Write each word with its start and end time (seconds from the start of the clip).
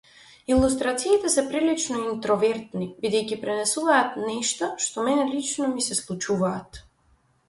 Илустрациите 0.53 1.29
се 1.33 1.41
прилично 1.49 1.99
интровертни 2.13 2.87
бидејќи 3.03 3.37
пренесуваат 3.43 4.17
нешта 4.23 4.71
што 4.87 5.05
мене 5.09 5.27
лично 5.35 5.69
ми 5.75 5.85
се 5.89 5.99
случуваат. 5.99 6.81